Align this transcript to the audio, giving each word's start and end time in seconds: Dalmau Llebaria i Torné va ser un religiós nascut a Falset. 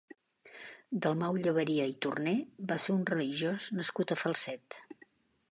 Dalmau 1.05 1.37
Llebaria 1.41 1.85
i 1.91 1.93
Torné 2.07 2.33
va 2.73 2.79
ser 2.87 2.95
un 2.97 3.05
religiós 3.11 3.69
nascut 3.79 4.17
a 4.17 4.23
Falset. 4.25 4.83